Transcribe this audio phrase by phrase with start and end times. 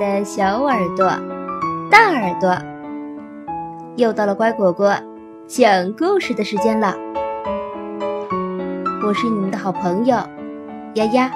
[0.00, 1.06] 的小耳朵、
[1.90, 2.56] 大耳朵，
[3.96, 4.94] 又到了乖果果
[5.46, 6.94] 讲故事的时间了。
[9.06, 10.16] 我是你们的好朋友
[10.94, 11.30] 丫丫。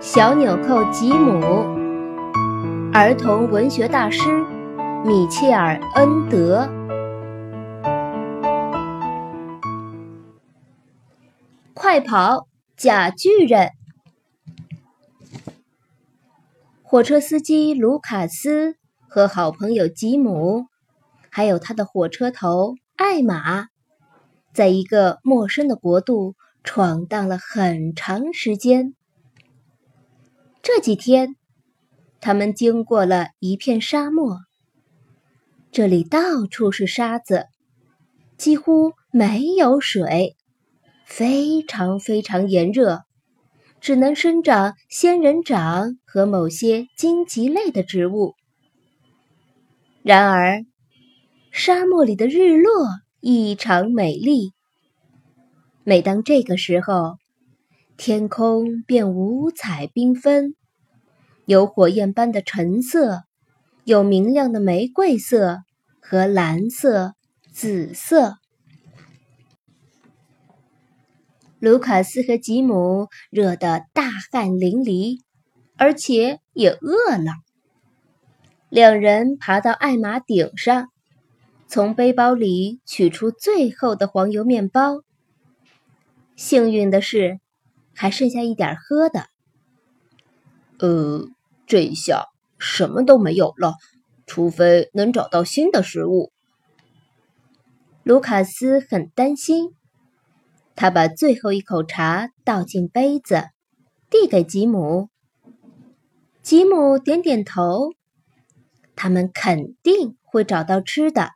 [0.00, 1.66] 小纽扣吉姆，
[2.94, 4.42] 儿童文学大师
[5.04, 6.66] 米切尔·恩德。
[11.94, 13.70] 快跑，假巨人！
[16.82, 18.74] 火车司机卢卡斯
[19.06, 20.66] 和好朋友吉姆，
[21.30, 23.68] 还有他的火车头艾玛，
[24.52, 26.34] 在一个陌生的国度
[26.64, 28.96] 闯荡了很长时间。
[30.62, 31.36] 这几天，
[32.20, 34.40] 他们经过了一片沙漠，
[35.70, 37.46] 这里到处是沙子，
[38.36, 40.34] 几乎没有水。
[41.04, 43.02] 非常非常炎热，
[43.80, 48.34] 只能生长仙人掌和某些荆棘类的植物。
[50.02, 50.64] 然而，
[51.50, 52.88] 沙漠里的日落
[53.20, 54.52] 异常美丽。
[55.84, 57.16] 每当这个时候，
[57.96, 60.54] 天空便五彩缤纷，
[61.46, 63.22] 有火焰般的橙色，
[63.84, 65.58] 有明亮的玫瑰色
[66.00, 67.14] 和蓝色、
[67.52, 68.36] 紫色。
[71.64, 75.22] 卢卡斯和吉姆热得大汗淋漓，
[75.78, 77.32] 而且也饿了。
[78.68, 80.90] 两人爬到艾玛顶上，
[81.66, 85.00] 从背包里取出最后的黄油面包。
[86.36, 87.40] 幸运的是，
[87.94, 89.24] 还剩下一点喝的。
[90.78, 91.26] 呃，
[91.66, 92.26] 这一下
[92.58, 93.76] 什么都没有了，
[94.26, 96.30] 除非能找到新的食物。
[98.02, 99.74] 卢卡斯很担心。
[100.76, 103.44] 他把最后一口茶倒进杯子，
[104.10, 105.08] 递给吉姆。
[106.42, 107.92] 吉姆点点头。
[108.96, 111.30] 他们肯定会找到吃的。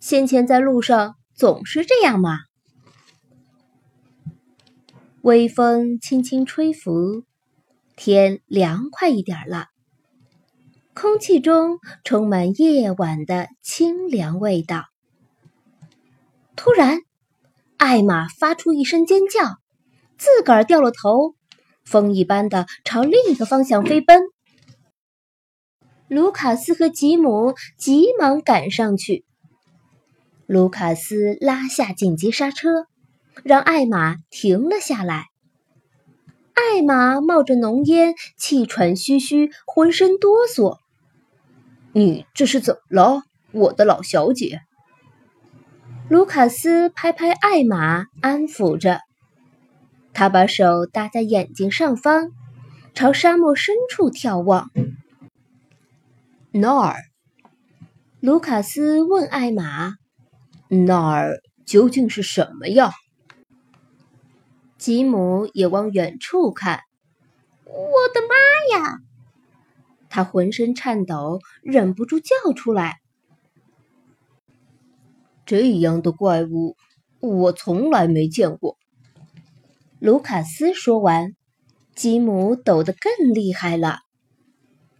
[0.00, 2.38] 先前在路上总是这样嘛。
[5.22, 7.24] 微风轻轻吹拂，
[7.96, 9.66] 天凉快一点了。
[10.94, 14.84] 空气中充满夜晚的清凉味道。
[16.56, 17.07] 突然。
[17.78, 19.56] 艾玛发出一声尖叫，
[20.18, 21.36] 自个儿掉了头，
[21.84, 24.20] 风一般的朝另一个方向飞奔。
[26.08, 29.24] 卢卡斯和吉姆急忙赶上去。
[30.46, 32.86] 卢卡斯拉下紧急刹车，
[33.44, 35.26] 让艾玛停了下来。
[36.54, 40.78] 艾玛冒着浓烟，气喘吁吁，浑身哆嗦。
[41.94, 43.22] “你这是怎么了，
[43.52, 44.62] 我的老小姐？”
[46.08, 49.02] 卢卡斯拍拍艾玛，安抚着。
[50.14, 52.30] 他把手搭在眼睛上方，
[52.94, 54.70] 朝沙漠深处眺望。
[56.50, 56.96] 那儿，
[58.20, 59.96] 卢卡斯问艾玛
[60.68, 62.90] ：“那儿究竟是什么呀？”
[64.78, 66.80] 吉姆也往远处看。
[67.66, 67.74] 我
[68.14, 68.96] 的妈呀！
[70.08, 72.96] 他浑身颤抖，忍不住叫出来。
[75.48, 76.76] 这样的怪物，
[77.20, 78.76] 我从来没见过。
[79.98, 81.34] 卢卡斯说完，
[81.96, 84.00] 吉姆抖得更厉害了，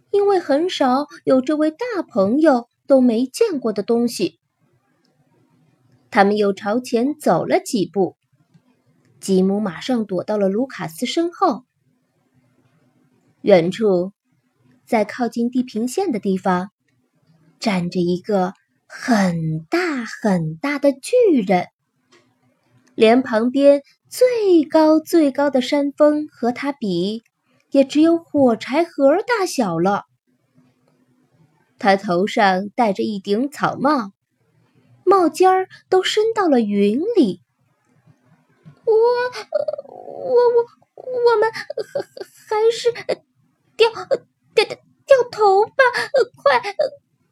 [0.09, 4.39] 因为很少有这位大朋友都没见过的东西。
[6.09, 8.17] 他们又朝前走了几步，
[9.19, 11.63] 吉姆马上躲到了卢卡斯身后。
[13.43, 14.13] 远处，
[14.87, 16.71] 在靠近地平线的地方，
[17.59, 18.55] 站着一个。
[18.91, 21.67] 很大很大的巨人，
[22.95, 27.21] 连旁边最高最高的山峰和他比，
[27.69, 30.05] 也只有火柴盒大小了。
[31.77, 34.11] 他头上戴着一顶草帽，
[35.05, 37.43] 帽尖儿都伸到了云里。
[38.85, 38.93] 我，
[39.85, 41.61] 我，我，我们还
[42.49, 42.91] 还是
[43.77, 43.87] 掉
[44.55, 45.73] 掉掉头吧！
[46.43, 46.59] 快，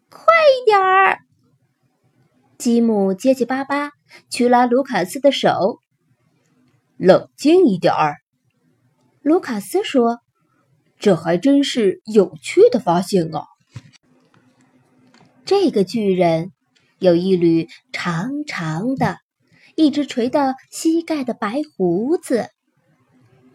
[0.08, 0.24] 快
[0.62, 1.18] 一点儿！
[2.58, 3.92] 吉姆结结巴巴
[4.32, 5.80] 去拉卢卡斯的手。
[6.98, 8.16] 冷静一点儿，
[9.22, 10.20] 卢卡斯说
[10.98, 13.44] ：“这还真是有趣的发现啊！”
[15.46, 16.52] 这个巨人
[16.98, 19.18] 有一缕长长的、
[19.76, 22.50] 一直垂到膝盖的白胡子，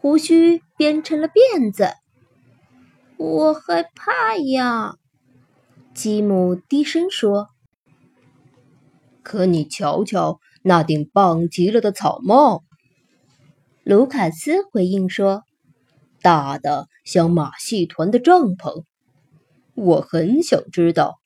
[0.01, 1.95] 胡须编成了辫子。
[3.17, 4.95] 我害怕呀，
[5.93, 7.49] 吉姆低声说。
[9.23, 12.65] 可你瞧瞧那顶棒极了的草帽。
[13.85, 15.43] 卢卡斯回应说
[16.23, 18.85] ：“大的像马戏团的帐篷。
[19.75, 21.19] 我很想知道，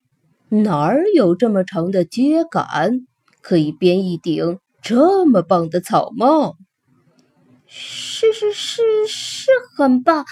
[0.48, 3.06] 哪儿有这么长的秸秆，
[3.40, 6.56] 可以编一顶这么棒的草帽。”
[7.66, 10.24] 是是是是很棒，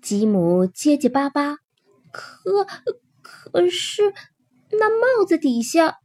[0.00, 1.58] 吉姆结结巴巴。
[2.10, 2.66] 可
[3.22, 4.14] 可是
[4.70, 5.98] 那帽子底下。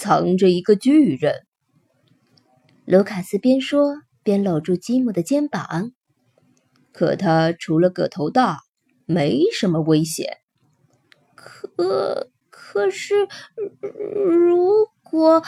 [0.00, 1.44] 藏着一个巨人。
[2.84, 5.90] 卢卡斯边说边搂住吉姆的肩膀。
[6.92, 8.60] 可他除了个头大，
[9.06, 10.38] 没什么危险。
[11.34, 13.26] 可可是，
[13.80, 15.42] 如果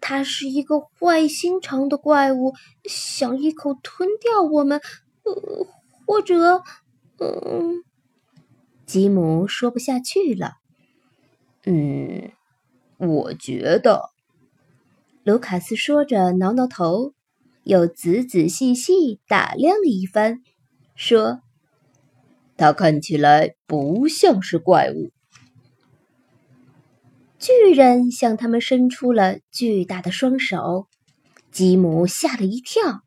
[0.00, 2.54] 他是一个坏心肠的怪物，
[2.84, 4.80] 想一口吞掉我们，
[6.06, 6.62] 或者，
[7.18, 7.82] 嗯，
[8.86, 10.52] 吉姆说不下去了。
[11.64, 12.30] 嗯。
[12.98, 14.10] 我觉得，
[15.22, 17.14] 卢卡斯说着，挠挠头，
[17.62, 20.42] 又仔仔细细打量了一番，
[20.96, 21.40] 说
[22.58, 25.12] ：“他看起来不像是怪物。”
[27.38, 30.88] 巨人向他们伸出了巨大的双手，
[31.52, 33.02] 吉姆吓了一跳。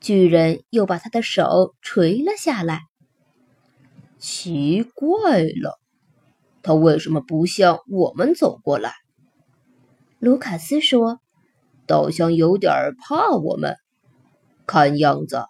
[0.00, 2.82] 巨人又把他的手垂了下来。
[4.18, 5.78] 奇怪了。
[6.66, 8.92] 他为什么不向我们走过来？
[10.18, 11.20] 卢卡斯说
[11.86, 13.76] ：“倒像有点怕我们。
[14.66, 15.44] 看样子，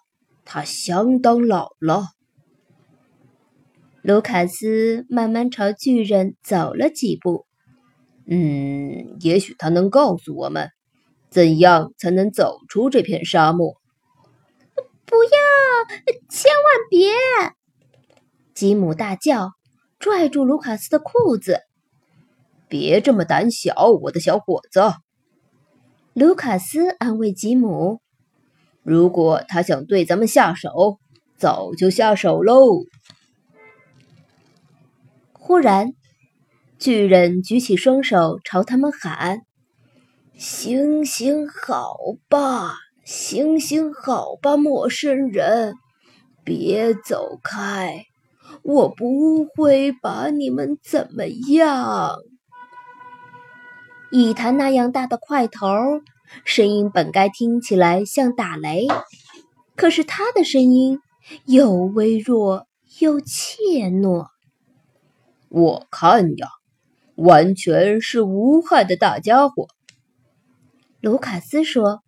[0.45, 2.03] 他相当老了。”
[4.03, 7.47] 卢卡斯慢慢朝巨人走了几步。
[8.27, 10.69] 嗯，也许他能告诉我们，
[11.31, 13.73] 怎样才能走出这片沙漠。
[14.75, 15.97] 不要，
[16.29, 17.09] 千万别！
[18.53, 19.56] 吉姆大叫。
[19.99, 21.61] 拽住卢卡斯的裤子，
[22.67, 24.81] 别这么胆小，我的小伙子。
[26.13, 28.01] 卢卡斯安慰吉姆
[28.83, 30.99] ：“如果他想对咱们下手，
[31.37, 32.83] 早就下手喽。”
[35.33, 35.93] 忽然，
[36.79, 39.41] 巨人举起双手朝他们喊
[40.35, 41.97] ：“行行好
[42.27, 45.75] 吧，行行好吧，陌生人，
[46.43, 48.06] 别走开。”
[48.67, 52.17] 我不会把你们怎么样。
[54.11, 55.69] 一弹那样大的块头，
[56.43, 58.85] 声音本该听起来像打雷，
[59.77, 60.99] 可是他的声音
[61.45, 62.67] 又微弱
[62.99, 64.27] 又怯懦。
[65.47, 66.49] 我看呀，
[67.15, 69.67] 完全是无害的大家伙。
[70.99, 72.01] 卢卡斯说：“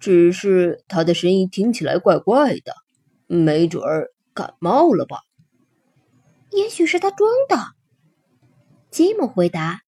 [0.00, 2.72] 只是他的声音听起来怪怪的，
[3.26, 5.18] 没准儿感冒了吧。”
[6.54, 7.56] 也许是他装的，
[8.90, 9.80] 吉姆回答，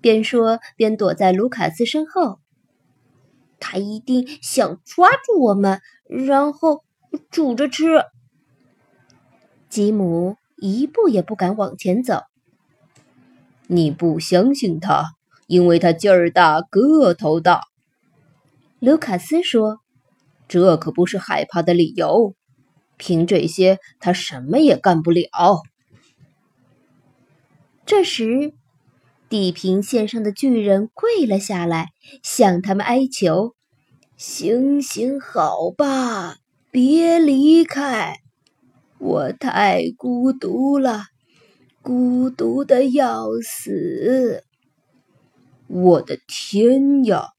[0.00, 2.40] 边说边躲在卢卡斯身后。
[3.60, 6.82] 他一定想抓住我们，然后
[7.30, 8.04] 煮着吃。
[9.68, 12.22] 吉姆一步也不敢往前走。
[13.66, 15.12] 你不相信他，
[15.46, 17.62] 因为他劲儿大，个头大。
[18.80, 19.78] 卢卡斯说
[20.48, 22.34] ：“这可不是害怕的理由。
[22.96, 25.28] 凭这些，他什么也干不了。”
[27.84, 28.54] 这时，
[29.28, 31.88] 地平线上的巨人跪了下来，
[32.22, 33.54] 向他们哀求
[34.16, 36.36] ：“行行好吧，
[36.70, 38.20] 别离开，
[38.98, 41.06] 我太孤独了，
[41.82, 44.44] 孤独的要死。”
[45.66, 47.30] 我的天呀，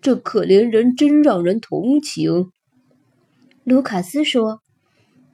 [0.00, 2.50] 这可怜人真让人同情。
[3.64, 4.60] 卢卡斯说：“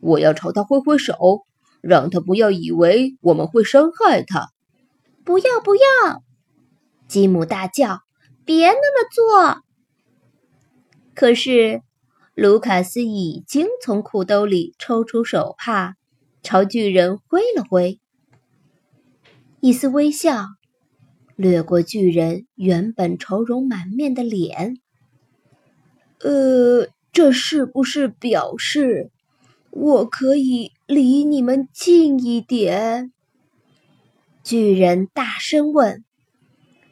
[0.01, 1.45] 我要朝他挥挥手。”
[1.81, 4.49] 让他不要以为我们会伤害他。
[5.25, 6.23] 不要不要！
[7.09, 8.01] 吉姆大叫
[8.45, 9.63] ：“别那么做！”
[11.15, 11.83] 可是
[12.35, 15.95] 卢卡斯已经从裤兜里抽出手帕，
[16.43, 18.01] 朝巨人挥了挥。
[19.61, 20.47] 一丝微笑
[21.37, 24.79] 掠过巨人原本愁容满面的脸。
[26.21, 29.11] 呃，这是不是表示？
[29.71, 33.13] 我可以离你们近一点。
[34.43, 36.05] 巨人大声问：“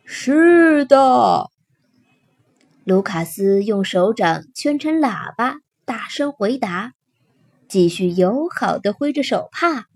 [0.05, 1.51] 是的。”
[2.85, 6.95] 卢卡斯用手掌圈成喇叭，大声回答，
[7.69, 9.87] 继续友好的挥着手帕。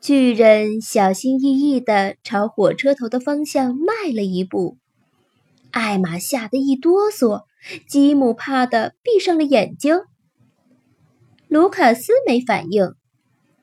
[0.00, 4.76] 巨人小心翼翼的朝火车头的方向迈了一步，
[5.70, 7.44] 艾玛吓得一哆嗦。
[7.88, 10.00] 吉姆怕的闭上了眼睛。
[11.48, 12.94] 卢卡斯没反应，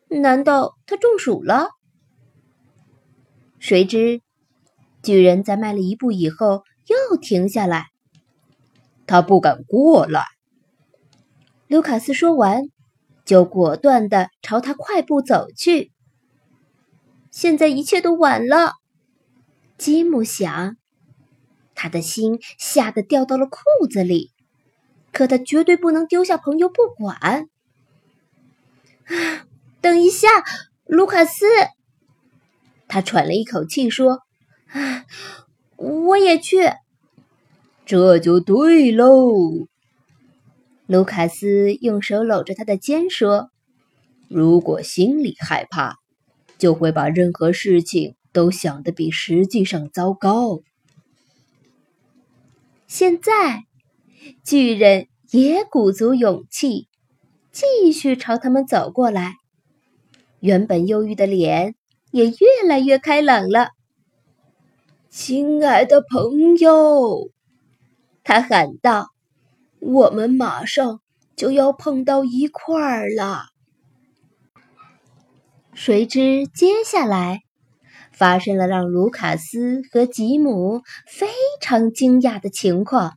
[0.07, 1.69] 难道他中暑了？
[3.57, 4.21] 谁知
[5.03, 7.87] 巨人在迈了一步以后又停下来，
[9.05, 10.23] 他不敢过来。
[11.67, 12.63] 卢卡斯说完，
[13.25, 15.91] 就果断地朝他快步走去。
[17.31, 18.73] 现在一切都晚了，
[19.77, 20.77] 吉姆想，
[21.81, 24.31] 他的心吓得掉到了裤子里。
[25.13, 27.47] 可他绝对不能丢下朋友不管。
[29.79, 30.27] 等一下，
[30.85, 31.45] 卢卡斯，
[32.89, 34.19] 他喘了一口气说
[34.67, 35.05] ：“啊
[35.77, 36.57] 我也去。”
[37.87, 39.67] 这就对喽。
[40.85, 43.49] 卢卡斯用手搂着他的肩说
[44.29, 45.95] ：“如果心里害怕，
[46.59, 50.59] 就会把任何事情都想得比实际上糟糕。”
[52.89, 53.65] 现在。
[54.43, 56.87] 巨人也鼓足勇气，
[57.51, 59.35] 继续朝他们走过来。
[60.39, 61.75] 原本忧郁的脸
[62.11, 63.69] 也越来越开朗了。
[65.09, 67.29] 亲爱的朋友，
[68.23, 69.09] 他喊道
[69.79, 70.99] ：“我们马上
[71.35, 73.45] 就要碰到一块儿了。”
[75.73, 77.43] 谁知接下来
[78.19, 81.27] 发生了让卢卡斯和吉姆非
[81.61, 83.13] 常惊讶的情况。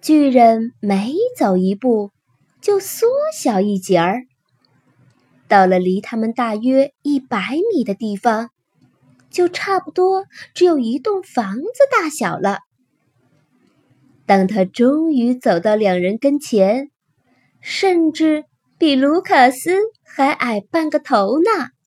[0.00, 2.10] 巨人每走一步，
[2.62, 3.06] 就缩
[3.36, 4.22] 小一截儿。
[5.48, 8.48] 到了离他们大约一百米的地方，
[9.30, 12.60] 就差不多只有一栋房子大小了。
[14.24, 16.90] 当他终于走到两人跟前，
[17.60, 18.44] 甚至
[18.78, 21.77] 比卢卡斯还矮半个头呢。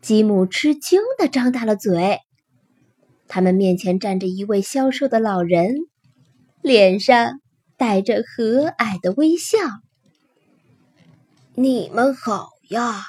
[0.00, 2.18] 吉姆吃惊的张大了嘴。
[3.28, 5.76] 他们面前站着一位消瘦的老人。
[6.62, 7.40] 脸上
[7.78, 9.58] 带着和蔼的微笑。
[11.54, 13.02] 你们好呀，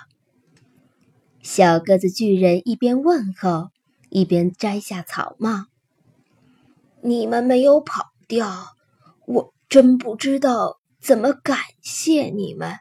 [1.41, 3.71] 小个子巨人一边问候，
[4.07, 5.65] 一边摘下草帽。
[7.01, 8.67] 你们没有跑掉，
[9.25, 12.77] 我真不知道怎么感谢你们。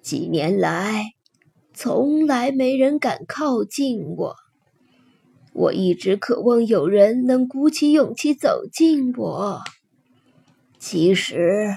[0.00, 1.12] 几年来，
[1.80, 4.34] 从来没人敢靠近我。
[5.52, 9.60] 我一直渴望有人能鼓起勇气走近我。
[10.80, 11.76] 其实，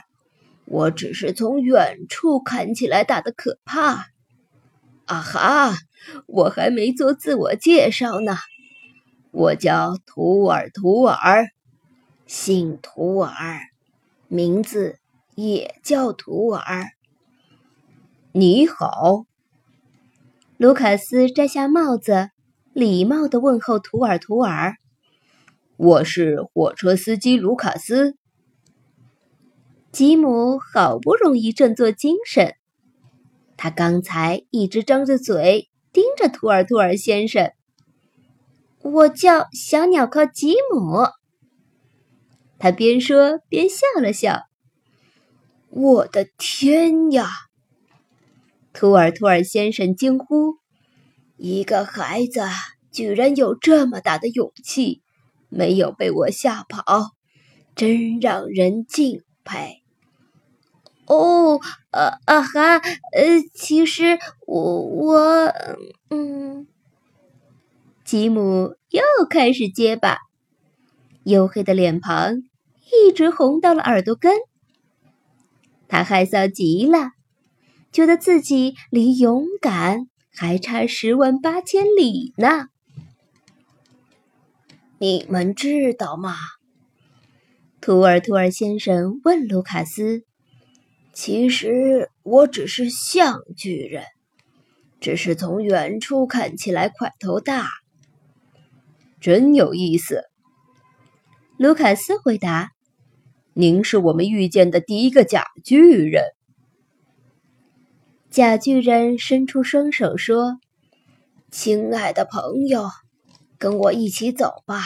[0.66, 4.08] 我只是从远处看起来大的可怕。
[5.06, 5.76] 啊哈！
[6.26, 8.38] 我还没做自我介绍呢。
[9.30, 11.46] 我叫图尔图尔，
[12.26, 13.60] 姓图尔，
[14.28, 14.98] 名字
[15.36, 16.88] 也叫图尔。
[18.32, 19.26] 你好，
[20.62, 22.30] 卢卡斯摘下帽子。
[22.72, 24.76] 礼貌地问候图尔图尔
[25.76, 28.16] ：“我是火车司机卢卡斯。”
[29.92, 32.54] 吉姆好不容易振作精神，
[33.58, 37.52] 他刚才一直张着嘴盯着图尔图尔先生。
[38.84, 41.08] 我叫小鸟靠吉姆。
[42.60, 44.44] 他边说边笑了笑。
[45.70, 47.28] 我的天呀！
[48.74, 50.56] 图尔图尔先生惊呼。
[51.38, 52.42] 一个孩子
[52.92, 55.02] 居然有这么大的勇气，
[55.50, 56.84] 没有被我吓跑，
[57.76, 59.82] 真让人敬佩。
[61.08, 61.60] 哦，
[61.90, 65.52] 呃啊哈，呃，其实我我
[66.10, 66.68] 嗯，
[68.06, 70.20] 吉姆又开始结巴，
[71.26, 72.38] 黝黑的脸庞
[72.94, 74.32] 一直红到了耳朵根，
[75.88, 77.10] 他害臊极了，
[77.92, 80.08] 觉得自己离勇敢。
[80.34, 82.68] 还差十万八千里呢！
[84.98, 86.36] 你们知道吗？
[87.82, 90.24] 图尔图尔先生问卢卡斯
[91.12, 94.06] ：“其实我只是像巨人，
[95.02, 97.68] 只是从远处看起来块头大。”
[99.20, 100.24] 真有意思，
[101.58, 102.72] 卢卡斯回答
[103.54, 106.24] ：“您是我们遇见的第一个假巨人。”
[108.32, 110.58] 假巨人伸出双手说
[111.52, 112.90] ：“亲爱的朋友，
[113.58, 114.82] 跟我一起走吧。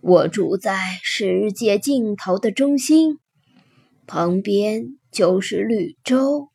[0.00, 3.20] 我住在世界尽头的中心，
[4.04, 6.48] 旁边就是绿洲。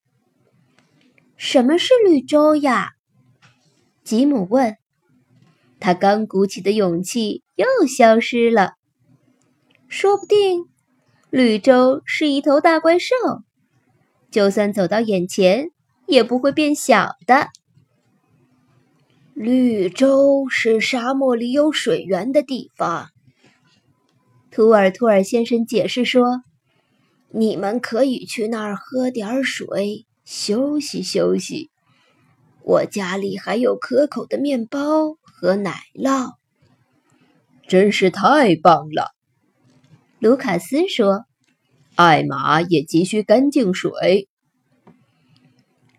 [1.38, 2.90] 什么是绿洲呀？”
[4.04, 4.76] 吉姆问。
[5.80, 8.74] 他刚鼓起的勇气又消失了。
[9.88, 10.66] 说不定，
[11.30, 13.16] 绿洲是一头大怪兽，
[14.30, 15.70] 就算走到眼前。
[16.08, 17.50] 也不会变小的。
[19.34, 23.10] 绿洲是沙漠里有水源的地方。
[24.50, 26.42] 图尔图尔先生解释说
[27.32, 31.70] ：“你们可以去那儿喝点水，休息休息。
[32.62, 36.36] 我家里还有可口的面包和奶酪，
[37.68, 39.12] 真是太棒了。
[40.20, 41.26] 卢卡斯说
[41.96, 44.30] ：“艾玛也急需干净水。”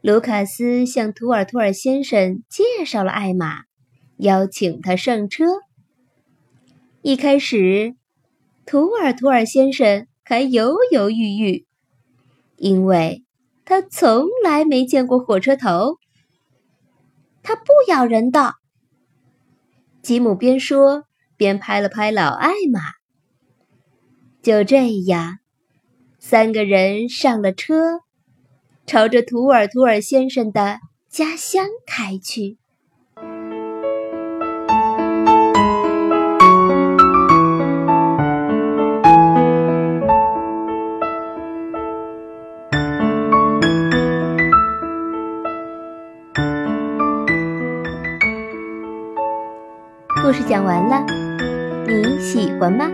[0.06, 3.64] 卢卡斯向图尔图尔先生介绍了艾玛，
[4.18, 5.46] 邀请他上车。
[7.02, 7.96] 一开始，
[8.64, 11.66] 图尔图尔先生还犹犹豫豫，
[12.54, 13.25] 因为
[13.64, 15.96] 他从来没见过火车头。
[17.42, 18.54] 它不咬人的。
[20.02, 21.02] 吉姆边说
[21.36, 22.80] 边拍了拍老艾玛。
[24.40, 25.38] 就这样，
[26.20, 28.05] 三个人上了车。
[28.87, 30.78] 朝着图尔图尔先生的
[31.09, 32.57] 家乡开去。
[50.23, 51.05] 故事讲完了，
[51.88, 52.88] 你喜欢吗？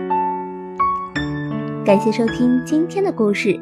[1.85, 3.59] 感谢收听今天的故事，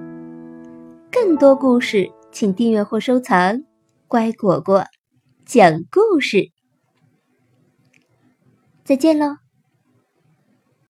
[1.12, 2.10] 更多故事。
[2.32, 3.64] 请订阅或收藏，
[4.08, 4.86] 乖果果
[5.46, 6.52] 讲故事。
[8.84, 9.41] 再见喽。